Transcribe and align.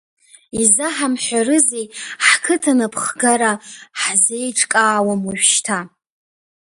Изаҳамҳәарызеи, 0.61 1.85
ҳқыҭа 2.25 2.71
анапхгара 2.75 3.51
ҳазеиҿкаауам 3.99 5.21
уажәшьҭа… 5.27 5.79